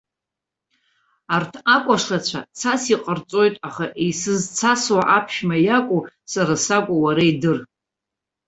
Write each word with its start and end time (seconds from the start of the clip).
Арҭ 1.35 1.53
акәашацәа 1.75 2.39
цас 2.59 2.83
иҟарҵоит, 2.93 3.55
аха 3.67 3.85
изызцасуа 4.07 5.01
аԥшәма 5.17 5.57
иакәу, 5.65 6.01
сара 6.31 6.55
сакәу 6.65 6.97
уара 7.03 7.23
идыр. 7.31 7.59